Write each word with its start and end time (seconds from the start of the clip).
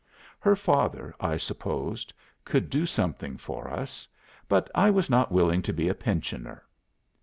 Her 0.39 0.55
father, 0.55 1.13
I 1.19 1.37
supposed, 1.37 2.11
could 2.43 2.71
do 2.71 2.87
something 2.87 3.37
for 3.37 3.69
us. 3.69 4.07
But 4.49 4.67
I 4.73 4.89
was 4.89 5.11
not 5.11 5.31
willing 5.31 5.61
to 5.61 5.73
be 5.73 5.89
a 5.89 5.93
pensioner. 5.93 6.63